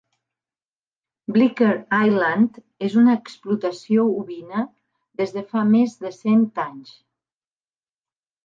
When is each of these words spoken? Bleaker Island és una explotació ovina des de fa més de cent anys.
Bleaker 1.35 1.73
Island 2.05 2.57
és 2.87 2.95
una 3.01 3.13
explotació 3.19 4.07
ovina 4.23 4.65
des 5.23 5.37
de 5.37 5.45
fa 5.53 5.67
més 5.77 5.97
de 6.03 6.13
cent 6.17 6.45
anys. 6.69 6.97